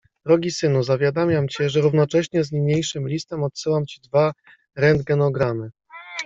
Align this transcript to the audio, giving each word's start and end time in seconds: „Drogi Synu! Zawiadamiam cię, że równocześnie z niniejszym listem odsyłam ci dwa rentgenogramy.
„Drogi 0.25 0.49
Synu! 0.51 0.83
Zawiadamiam 0.83 1.47
cię, 1.47 1.69
że 1.69 1.81
równocześnie 1.81 2.43
z 2.43 2.51
niniejszym 2.51 3.07
listem 3.07 3.43
odsyłam 3.43 3.85
ci 3.85 4.01
dwa 4.01 4.33
rentgenogramy. 4.75 5.69